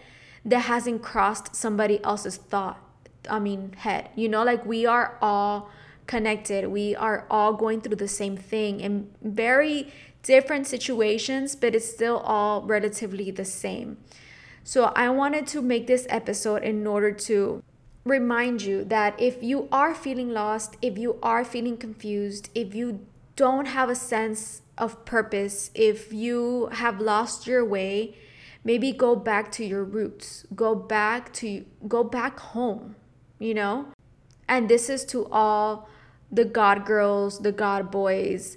[0.45, 2.81] that hasn't crossed somebody else's thought
[3.29, 5.69] i mean head you know like we are all
[6.07, 6.69] connected.
[6.69, 9.93] We are all going through the same thing in very
[10.23, 13.99] different situations but it's still all relatively the same.
[14.65, 17.63] So i wanted to make this episode in order to
[18.05, 23.07] remind you that if you are feeling lost if you are feeling confused if you
[23.37, 28.15] don't have a sense of purpose if you have lost your way
[28.65, 30.45] maybe go back to your roots.
[30.55, 32.97] Go back to go back home
[33.39, 33.87] you know?
[34.49, 35.89] And this is to all
[36.31, 38.57] the god girls the god boys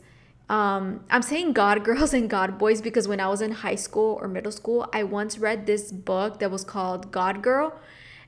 [0.50, 4.18] um, I'm saying God girls and God boys because when I was in high school
[4.20, 7.80] or middle school, I once read this book that was called God Girl.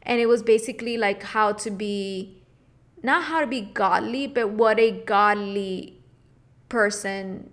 [0.04, 2.42] And it was basically like how to be,
[3.02, 5.98] not how to be godly, but what a godly
[6.70, 7.50] person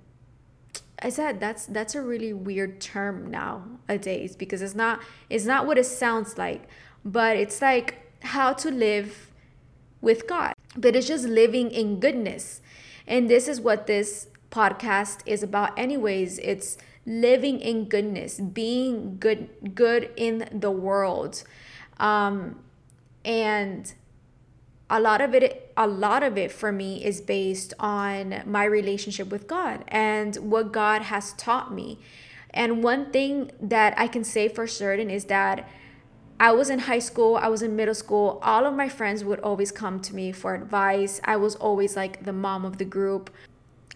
[1.00, 5.78] I said that's that's a really weird term nowadays because it's not it's not what
[5.78, 6.68] it sounds like,
[7.04, 9.30] but it's like how to live
[10.00, 10.54] with God.
[10.78, 12.60] But it's just living in goodness.
[13.06, 16.38] And this is what this podcast is about anyways.
[16.38, 21.42] It's living in goodness, being good good in the world.
[21.98, 22.60] Um
[23.24, 23.92] and
[24.90, 29.28] a lot of it a lot of it for me is based on my relationship
[29.30, 31.98] with God and what God has taught me.
[32.50, 35.68] And one thing that I can say for certain is that
[36.40, 38.38] I was in high school, I was in middle school.
[38.42, 41.20] All of my friends would always come to me for advice.
[41.24, 43.30] I was always like the mom of the group.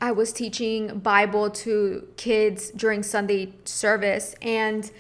[0.01, 4.91] I was teaching Bible to kids during Sunday service and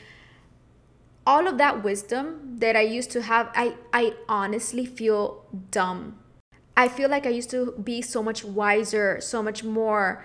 [1.26, 6.18] all of that wisdom that I used to have, I, I honestly feel dumb.
[6.76, 10.24] I feel like I used to be so much wiser, so much more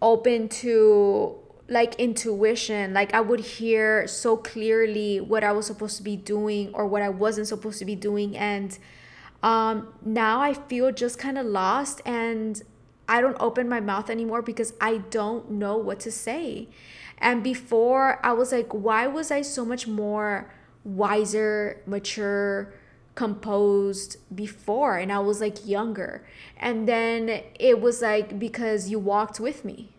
[0.00, 2.94] open to like intuition.
[2.94, 7.02] Like I would hear so clearly what I was supposed to be doing or what
[7.02, 8.36] I wasn't supposed to be doing.
[8.36, 8.78] And
[9.42, 12.62] um, now I feel just kind of lost and
[13.08, 16.68] I don't open my mouth anymore because I don't know what to say.
[17.18, 20.52] And before, I was like, why was I so much more
[20.84, 22.74] wiser, mature,
[23.14, 24.98] composed before?
[24.98, 26.26] And I was like younger.
[26.56, 29.95] And then it was like, because you walked with me,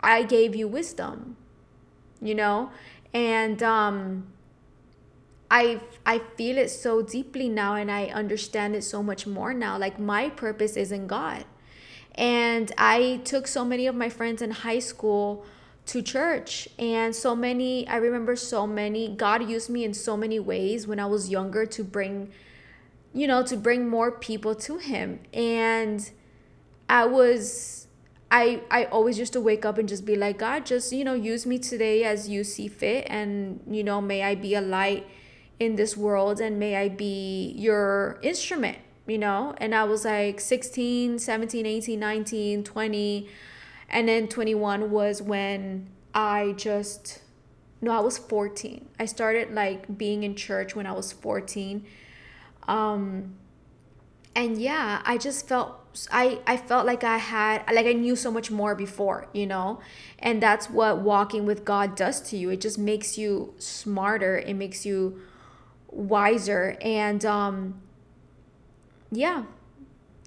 [0.00, 1.36] I gave you wisdom,
[2.20, 2.70] you know?
[3.12, 4.28] And, um,
[5.50, 9.78] I I feel it so deeply now and I understand it so much more now.
[9.78, 11.44] Like my purpose is in God.
[12.14, 15.46] And I took so many of my friends in high school
[15.88, 20.38] to church and so many i remember so many god used me in so many
[20.38, 22.30] ways when i was younger to bring
[23.14, 26.10] you know to bring more people to him and
[26.90, 27.86] i was
[28.30, 31.14] i i always used to wake up and just be like god just you know
[31.14, 35.06] use me today as you see fit and you know may i be a light
[35.58, 40.40] in this world and may i be your instrument you know and i was like
[40.40, 43.28] 16 17 18 19 20
[43.90, 47.20] and then 21 was when I just
[47.80, 48.88] no, I was 14.
[48.98, 51.86] I started like being in church when I was 14.
[52.66, 53.36] Um
[54.34, 58.30] and yeah, I just felt I I felt like I had like I knew so
[58.30, 59.80] much more before, you know?
[60.18, 62.50] And that's what walking with God does to you.
[62.50, 64.38] It just makes you smarter.
[64.38, 65.20] It makes you
[65.90, 67.80] wiser and um
[69.10, 69.44] yeah,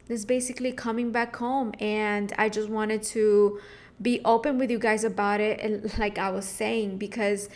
[0.07, 3.59] this basically coming back home and I just wanted to
[4.01, 7.49] be open with you guys about it and like I was saying because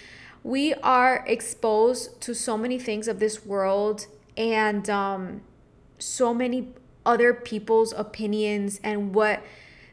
[0.43, 4.05] we are exposed to so many things of this world
[4.37, 5.41] and um
[5.97, 6.73] so many
[7.05, 9.41] other people's opinions and what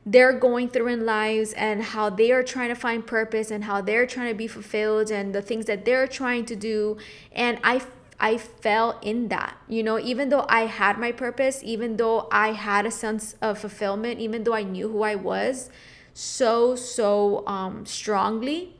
[0.05, 3.81] they're going through in lives and how they are trying to find purpose and how
[3.81, 6.97] they're trying to be fulfilled and the things that they're trying to do
[7.33, 7.83] and I
[8.23, 9.57] I fell in that.
[9.69, 13.59] You know, even though I had my purpose, even though I had a sense of
[13.59, 15.71] fulfillment, even though I knew who I was
[16.15, 18.77] so, so um, strongly,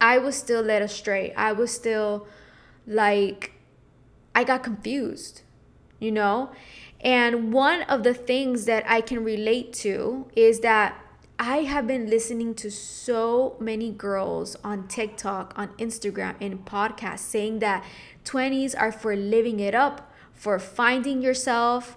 [0.00, 1.32] I was still led astray.
[1.34, 2.26] I was still
[2.88, 3.52] like,
[4.34, 5.42] I got confused,
[6.00, 6.50] you know?
[7.06, 11.00] And one of the things that I can relate to is that
[11.38, 17.60] I have been listening to so many girls on TikTok, on Instagram, and podcasts saying
[17.60, 17.84] that
[18.24, 21.96] 20s are for living it up, for finding yourself.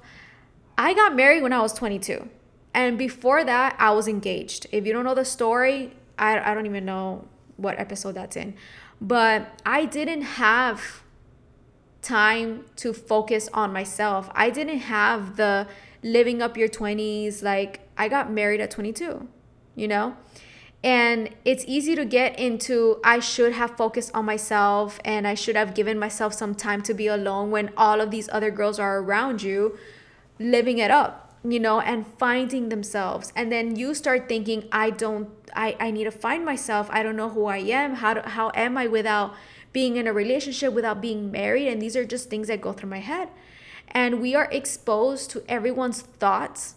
[0.78, 2.30] I got married when I was 22.
[2.76, 4.68] And before that, I was engaged.
[4.72, 7.26] If you don't know the story, I, I don't even know
[7.58, 8.54] what episode that's in.
[9.02, 11.02] But I didn't have
[12.02, 14.30] time to focus on myself.
[14.34, 15.68] I didn't have the
[16.04, 17.44] living up your 20s.
[17.44, 19.28] Like, I got married at 22,
[19.76, 20.16] you know?
[20.82, 25.58] And it's easy to get into, I should have focused on myself and I should
[25.58, 29.00] have given myself some time to be alone when all of these other girls are
[29.00, 29.78] around you
[30.40, 33.34] living it up, you know, and finding themselves.
[33.36, 36.88] And then you start thinking, I don't, I, I need to find myself.
[36.92, 37.96] I don't know who I am.
[37.96, 39.36] How, do, how am I without
[39.72, 41.68] being in a relationship, without being married?
[41.68, 43.30] And these are just things that go through my head.
[43.90, 46.76] And we are exposed to everyone's thoughts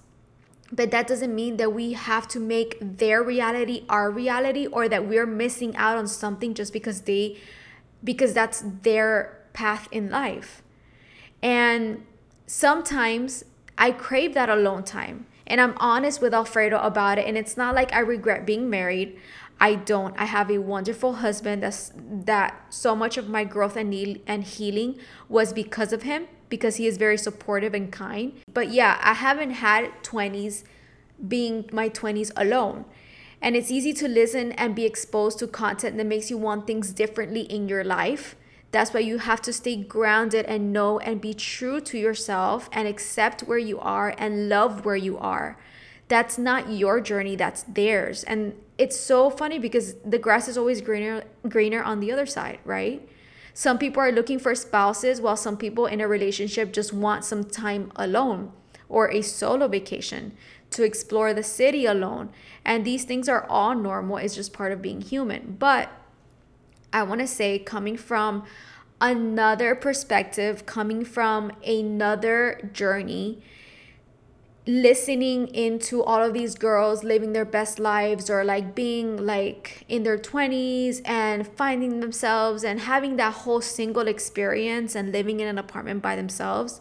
[0.74, 5.06] but that doesn't mean that we have to make their reality our reality or that
[5.06, 7.36] we're missing out on something just because they
[8.02, 10.62] because that's their path in life
[11.42, 12.02] and
[12.46, 13.44] sometimes
[13.76, 17.26] i crave that alone time And I'm honest with Alfredo about it.
[17.26, 19.18] And it's not like I regret being married.
[19.62, 20.12] I don't.
[20.18, 24.42] I have a wonderful husband that's that so much of my growth and need and
[24.42, 24.98] healing
[25.28, 28.32] was because of him because he is very supportive and kind.
[28.52, 30.64] But yeah, I haven't had 20s
[31.28, 32.86] being my 20s alone.
[33.40, 36.92] And it's easy to listen and be exposed to content that makes you want things
[36.92, 38.34] differently in your life.
[38.72, 42.88] That's why you have to stay grounded and know and be true to yourself and
[42.88, 45.56] accept where you are and love where you are.
[46.08, 48.24] That's not your journey, that's theirs.
[48.24, 52.58] And it's so funny because the grass is always greener greener on the other side,
[52.64, 53.08] right?
[53.54, 57.44] Some people are looking for spouses while some people in a relationship just want some
[57.44, 58.50] time alone
[58.88, 60.32] or a solo vacation
[60.70, 62.30] to explore the city alone.
[62.64, 65.56] And these things are all normal, it's just part of being human.
[65.60, 65.90] But
[66.92, 68.44] I want to say, coming from
[69.00, 73.42] another perspective, coming from another journey,
[74.66, 80.04] listening into all of these girls living their best lives or like being like in
[80.04, 85.58] their 20s and finding themselves and having that whole single experience and living in an
[85.58, 86.80] apartment by themselves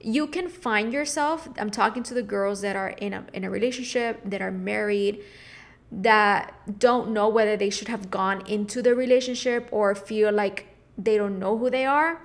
[0.00, 3.50] you can find yourself i'm talking to the girls that are in a in a
[3.50, 5.20] relationship that are married
[5.90, 11.16] that don't know whether they should have gone into the relationship or feel like they
[11.16, 12.22] don't know who they are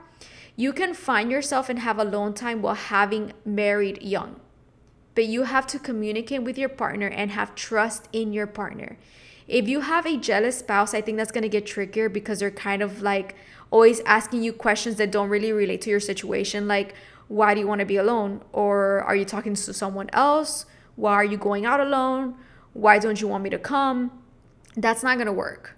[0.55, 4.39] you can find yourself and have alone time while having married young
[5.15, 8.97] but you have to communicate with your partner and have trust in your partner
[9.47, 12.51] if you have a jealous spouse i think that's going to get trickier because they're
[12.51, 13.35] kind of like
[13.71, 16.95] always asking you questions that don't really relate to your situation like
[17.27, 18.41] why do you want to be alone?
[18.51, 20.65] Or are you talking to someone else?
[20.95, 22.35] Why are you going out alone?
[22.73, 24.11] Why don't you want me to come?
[24.75, 25.75] That's not going to work.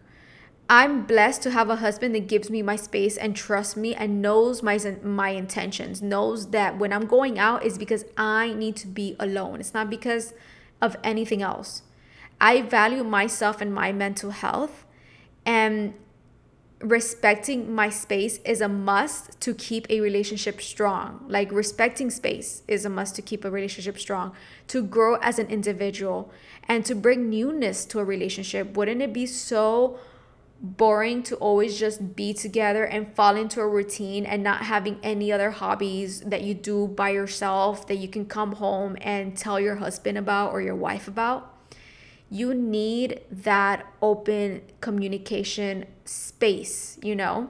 [0.68, 4.22] I'm blessed to have a husband that gives me my space and trusts me and
[4.22, 6.02] knows my my intentions.
[6.02, 9.60] Knows that when I'm going out is because I need to be alone.
[9.60, 10.34] It's not because
[10.82, 11.84] of anything else.
[12.42, 14.86] I value myself and my mental health
[15.46, 15.94] and
[16.80, 21.24] respecting my space is a must to keep a relationship strong.
[21.28, 24.34] Like respecting space is a must to keep a relationship strong,
[24.68, 26.32] to grow as an individual
[26.68, 28.76] and to bring newness to a relationship.
[28.76, 30.00] Wouldn't it be so
[30.66, 35.32] boring to always just be together and fall into a routine and not having any
[35.32, 39.76] other hobbies that you do by yourself that you can come home and tell your
[39.76, 41.56] husband about or your wife about?
[42.30, 47.50] you need that open communication space, you know,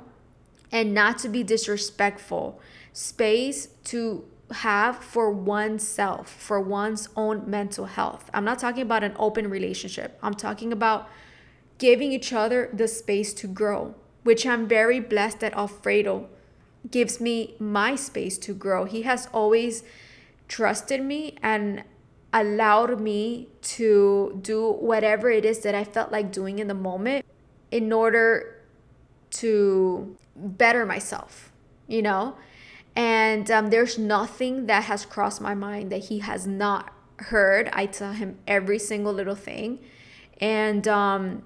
[0.71, 2.59] and not to be disrespectful.
[2.93, 8.29] Space to have for oneself, for one's own mental health.
[8.33, 10.19] I'm not talking about an open relationship.
[10.21, 11.09] I'm talking about
[11.77, 16.29] giving each other the space to grow, which I'm very blessed that Alfredo
[16.89, 18.85] gives me my space to grow.
[18.85, 19.83] He has always
[20.47, 21.83] trusted me and
[22.31, 27.25] allowed me to do whatever it is that I felt like doing in the moment
[27.71, 28.61] in order
[29.31, 31.51] to better myself,
[31.87, 32.35] you know?
[32.95, 37.69] And um, there's nothing that has crossed my mind that he has not heard.
[37.73, 39.79] I tell him every single little thing.
[40.39, 41.43] And um,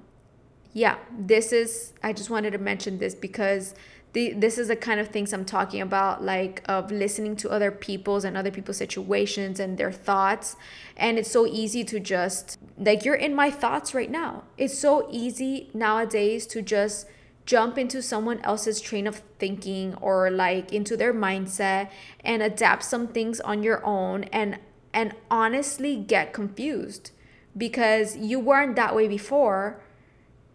[0.80, 3.76] yeah, this is, I just wanted to mention this because
[4.14, 7.70] the, this is the kind of things I'm talking about, like of listening to other
[7.70, 10.56] people's and other people's situations and their thoughts.
[10.96, 14.44] And it's so easy to just, like, you're in my thoughts right now.
[14.58, 17.08] It's so easy nowadays to just
[17.46, 21.90] jump into someone else's train of thinking or like into their mindset
[22.24, 24.60] and adapt some things on your own and
[24.94, 27.10] and honestly get confused
[27.58, 29.82] because you weren't that way before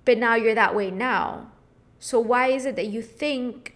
[0.04, 1.50] but now you're that way now
[2.04, 3.74] so why is it that you think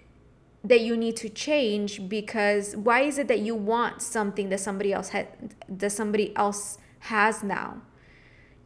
[0.62, 4.92] that you need to change because why is it that you want something that somebody
[4.92, 7.80] else had that somebody else has now?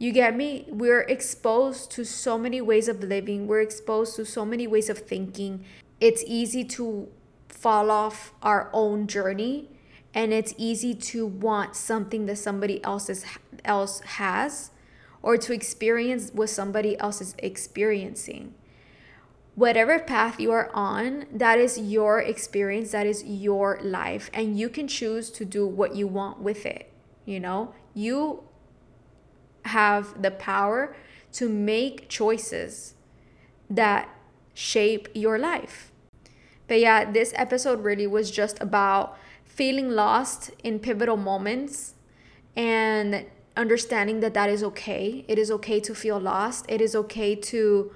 [0.00, 0.66] You get me?
[0.68, 3.46] We're exposed to so many ways of living.
[3.46, 5.64] We're exposed to so many ways of thinking.
[6.00, 7.06] It's easy to
[7.46, 9.68] fall off our own journey
[10.12, 13.24] and it's easy to want something that somebody else's
[13.64, 14.71] else has
[15.22, 18.54] or to experience what somebody else is experiencing
[19.54, 24.68] whatever path you are on, that is your experience, that is your life, and you
[24.68, 26.90] can choose to do what you want with it.
[27.24, 28.44] You know, you
[29.66, 30.96] have the power
[31.32, 32.94] to make choices
[33.68, 34.08] that
[34.54, 35.92] shape your life.
[36.66, 41.94] But yeah, this episode really was just about feeling lost in pivotal moments
[42.56, 43.26] and
[43.57, 45.24] understanding that that is okay.
[45.28, 46.66] It is okay to feel lost.
[46.68, 47.92] It is okay to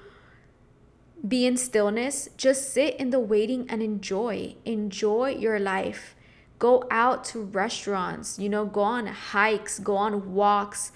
[1.27, 4.55] be in stillness, just sit in the waiting and enjoy.
[4.65, 6.15] Enjoy your life.
[6.59, 10.93] Go out to restaurants, you know, go on hikes, go on walks,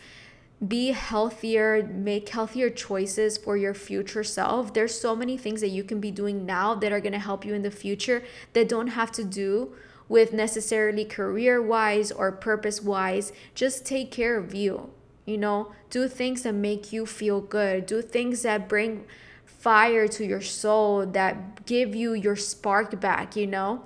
[0.66, 4.72] be healthier, make healthier choices for your future self.
[4.72, 7.44] There's so many things that you can be doing now that are going to help
[7.44, 9.74] you in the future that don't have to do
[10.10, 13.32] with necessarily career wise or purpose wise.
[13.54, 14.90] Just take care of you.
[15.24, 19.04] You know, do things that make you feel good, do things that bring
[19.44, 23.84] fire to your soul, that give you your spark back, you know.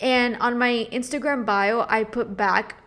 [0.00, 2.82] And on my Instagram bio, I put back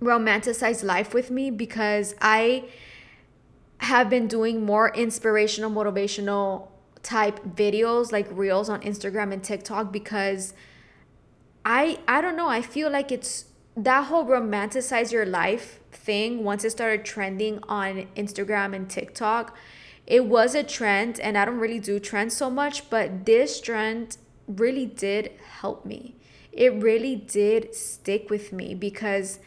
[0.00, 2.64] romanticize life with me because I
[3.78, 6.66] have been doing more inspirational, motivational
[7.04, 10.54] type videos like reels on Instagram and TikTok because
[11.64, 13.46] I I don't know, I feel like it's
[13.76, 19.56] that whole romanticize your life thing once it started trending on Instagram and TikTok.
[20.06, 24.16] It was a trend and I don't really do trends so much, but this trend
[24.46, 26.16] really did help me.
[26.52, 29.38] It really did stick with me because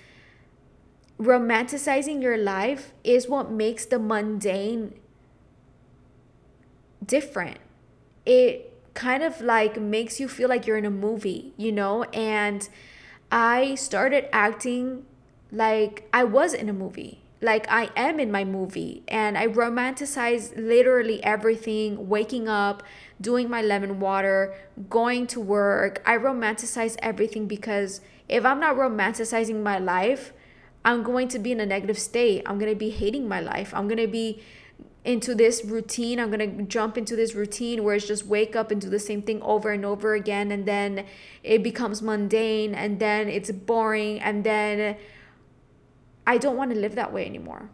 [1.19, 4.95] romanticizing your life is what makes the mundane
[7.05, 7.57] different.
[8.25, 12.03] It kind of like makes you feel like you're in a movie, you know?
[12.05, 12.67] And
[13.31, 15.05] I started acting
[15.51, 17.21] like I was in a movie.
[17.41, 22.81] Like I am in my movie and I romanticize literally everything, waking up,
[23.21, 24.55] doing my lemon water,
[24.89, 26.01] going to work.
[26.05, 30.33] I romanticize everything because if I'm not romanticizing my life,
[30.83, 32.43] I'm going to be in a negative state.
[32.45, 33.73] I'm going to be hating my life.
[33.73, 34.41] I'm going to be
[35.05, 36.19] into this routine.
[36.19, 38.99] I'm going to jump into this routine where it's just wake up and do the
[38.99, 40.51] same thing over and over again.
[40.51, 41.05] And then
[41.43, 44.19] it becomes mundane and then it's boring.
[44.19, 44.97] And then
[46.25, 47.69] I don't want to live that way anymore.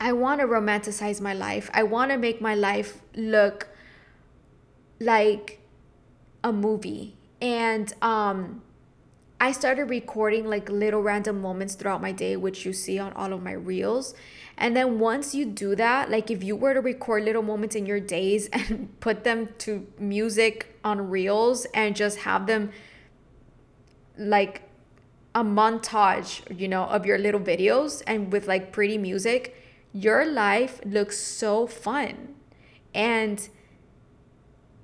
[0.00, 1.70] I want to romanticize my life.
[1.72, 3.68] I want to make my life look
[4.98, 5.60] like
[6.42, 7.16] a movie.
[7.40, 8.62] And, um,
[9.42, 13.32] I started recording like little random moments throughout my day, which you see on all
[13.32, 14.14] of my reels.
[14.56, 17.84] And then once you do that, like if you were to record little moments in
[17.84, 22.70] your days and put them to music on reels and just have them
[24.16, 24.62] like
[25.34, 29.56] a montage, you know, of your little videos and with like pretty music,
[29.92, 32.36] your life looks so fun.
[32.94, 33.48] And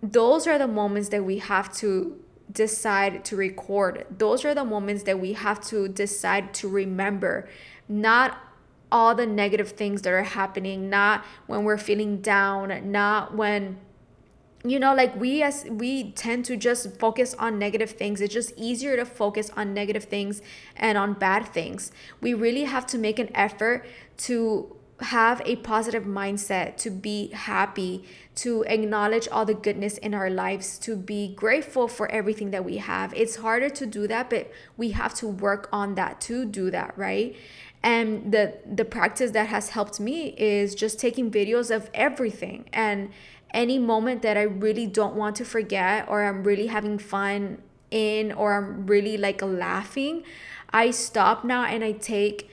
[0.03, 2.19] those are the moments that we have to
[2.53, 4.07] decide to record.
[4.17, 7.49] Those are the moments that we have to decide to remember,
[7.89, 8.39] not
[8.91, 13.79] all the negative things that are happening, not when we're feeling down, not when
[14.65, 18.21] you know like we as we tend to just focus on negative things.
[18.21, 20.43] It's just easier to focus on negative things
[20.75, 21.93] and on bad things.
[22.21, 23.87] We really have to make an effort
[24.19, 30.29] to have a positive mindset, to be happy, to acknowledge all the goodness in our
[30.29, 33.15] lives, to be grateful for everything that we have.
[33.15, 36.97] It's harder to do that, but we have to work on that to do that,
[36.97, 37.37] right?
[37.83, 43.11] And the the practice that has helped me is just taking videos of everything and
[43.55, 48.33] any moment that I really don't want to forget or I'm really having fun in
[48.33, 50.25] or I'm really like laughing,
[50.71, 52.51] I stop now and I take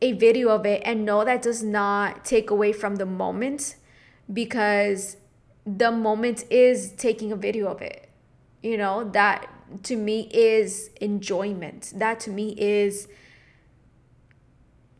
[0.00, 3.76] a video of it and no that does not take away from the moment
[4.32, 5.16] because
[5.66, 8.08] the moment is taking a video of it.
[8.62, 9.48] You know that
[9.84, 11.92] to me is enjoyment.
[11.96, 13.08] That to me is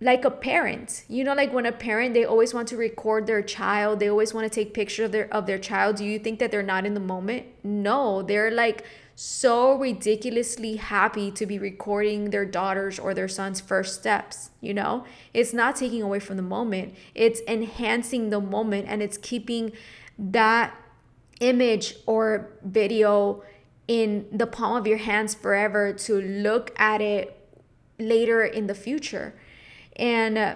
[0.01, 1.05] like a parent.
[1.09, 4.35] You know like when a parent they always want to record their child they always
[4.35, 5.97] want to take pictures of their of their child.
[5.97, 7.47] Do you think that they're not in the moment?
[7.63, 8.85] No they're like
[9.19, 14.51] so ridiculously happy to be recording their daughters or their sons' first steps.
[14.61, 19.17] You know, it's not taking away from the moment, it's enhancing the moment and it's
[19.17, 19.73] keeping
[20.19, 20.77] that
[21.41, 23.43] image or video
[23.89, 27.39] in the palm of your hands forever to look at it
[27.99, 29.35] later in the future.
[29.97, 30.55] And uh,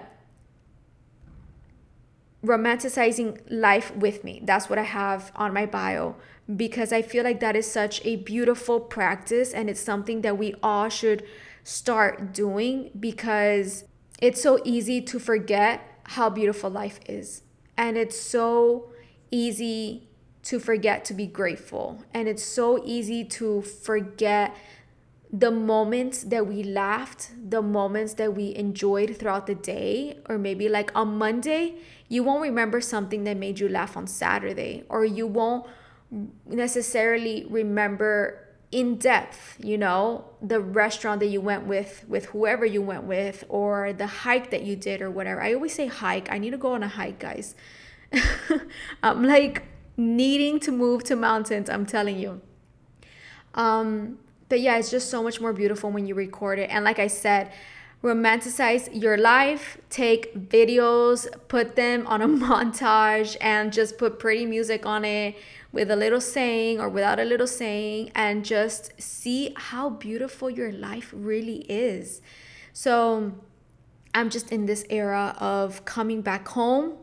[2.45, 4.41] romanticizing life with me.
[4.43, 6.15] That's what I have on my bio
[6.55, 10.55] because I feel like that is such a beautiful practice and it's something that we
[10.61, 11.23] all should
[11.63, 13.85] start doing because
[14.21, 17.43] it's so easy to forget how beautiful life is.
[17.77, 18.91] And it's so
[19.31, 20.09] easy
[20.43, 22.03] to forget to be grateful.
[22.13, 24.55] And it's so easy to forget
[25.31, 30.67] the moments that we laughed, the moments that we enjoyed throughout the day, or maybe
[30.67, 31.75] like on Monday,
[32.09, 35.65] you won't remember something that made you laugh on Saturday, or you won't
[36.45, 42.81] necessarily remember in depth you know the restaurant that you went with with whoever you
[42.81, 45.41] went with or the hike that you did or whatever.
[45.41, 46.31] I always say hike.
[46.31, 47.55] I need to go on a hike guys.
[49.03, 49.63] I'm like
[49.97, 52.41] needing to move to mountains i'm telling you.
[53.53, 54.17] Um
[54.51, 56.69] but yeah, it's just so much more beautiful when you record it.
[56.69, 57.53] And like I said,
[58.03, 64.85] romanticize your life, take videos, put them on a montage, and just put pretty music
[64.85, 65.37] on it
[65.71, 70.71] with a little saying or without a little saying, and just see how beautiful your
[70.71, 72.21] life really is.
[72.73, 73.33] So,
[74.13, 76.97] I'm just in this era of coming back home,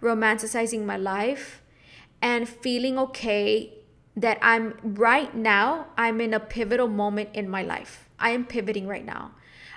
[0.00, 1.62] romanticizing my life,
[2.22, 3.74] and feeling okay
[4.16, 8.08] that I'm right now, I'm in a pivotal moment in my life.
[8.18, 9.32] I am pivoting right now.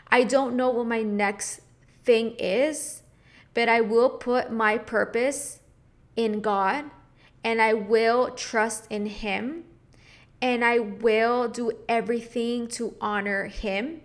[0.09, 1.61] I don't know what my next
[2.03, 3.03] thing is,
[3.53, 5.59] but I will put my purpose
[6.15, 6.85] in God
[7.43, 9.63] and I will trust in Him
[10.41, 14.01] and I will do everything to honor Him.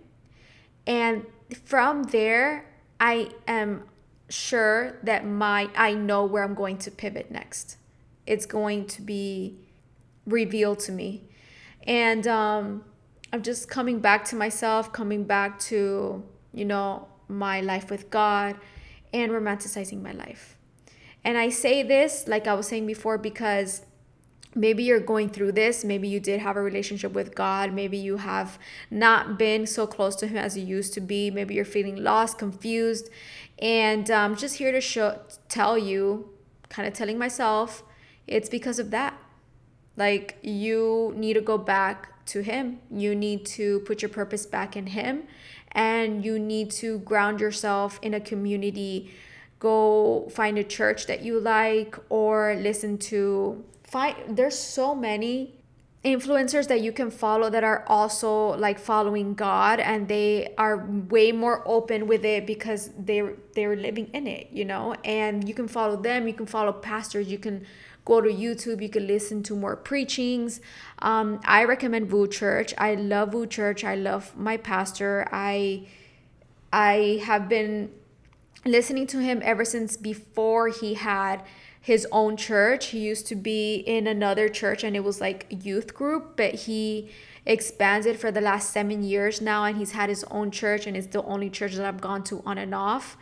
[0.85, 1.25] And
[1.65, 2.65] from there,
[2.99, 3.83] I am
[4.29, 7.77] sure that my I know where I'm going to pivot next.
[8.25, 9.57] It's going to be
[10.25, 11.23] revealed to me.
[11.83, 12.83] And um,
[13.31, 16.23] I'm just coming back to myself, coming back to,
[16.53, 18.57] you know, my life with God
[19.13, 20.56] and romanticizing my life.
[21.23, 23.81] And I say this, like I was saying before, because
[24.55, 25.85] maybe you're going through this.
[25.85, 27.73] Maybe you did have a relationship with God.
[27.73, 28.57] Maybe you have
[28.89, 31.29] not been so close to Him as you used to be.
[31.29, 33.09] Maybe you're feeling lost, confused.
[33.59, 36.29] And I'm um, just here to show, tell you,
[36.69, 37.83] kind of telling myself,
[38.25, 39.17] it's because of that.
[39.95, 42.79] Like you need to go back to Him.
[42.91, 45.23] You need to put your purpose back in Him.
[45.71, 49.11] And you need to ground yourself in a community.
[49.59, 53.63] Go find a church that you like or listen to.
[53.83, 55.53] Find, there's so many
[56.05, 61.31] influencers that you can follow that are also like following God and they are way
[61.31, 64.95] more open with it because they're they're living in it, you know?
[65.03, 67.65] And you can follow them, you can follow pastors, you can
[68.07, 68.81] go to YouTube.
[68.81, 70.61] You can listen to more preachings.
[70.99, 72.73] Um, I recommend VOUS Church.
[72.77, 73.83] I love VOUS Church.
[73.83, 75.27] I love my pastor.
[75.31, 75.87] I
[76.71, 77.91] I have been
[78.71, 81.43] listening to him ever since before he had
[81.79, 82.87] his own church.
[82.87, 87.09] He used to be in another church and it was like youth group, but he
[87.45, 91.07] expanded for the last seven years now and he's had his own church and it's
[91.07, 93.17] the only church that I've gone to on and off.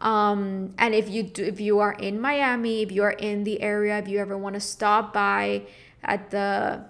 [0.00, 3.60] Um, and if you do, if you are in Miami, if you are in the
[3.60, 5.62] area, if you ever want to stop by
[6.02, 6.84] at the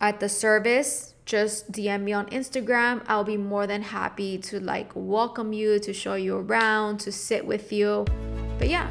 [0.00, 3.04] at the service, just DM me on Instagram.
[3.06, 7.46] I'll be more than happy to like welcome you, to show you around, to sit
[7.46, 8.04] with you.
[8.58, 8.90] But yeah,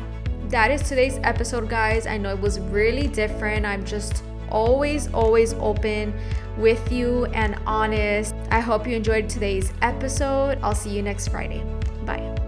[0.49, 2.07] that is today's episode, guys.
[2.07, 3.65] I know it was really different.
[3.65, 6.13] I'm just always, always open
[6.57, 8.35] with you and honest.
[8.49, 10.59] I hope you enjoyed today's episode.
[10.61, 11.63] I'll see you next Friday.
[12.05, 12.40] Bye.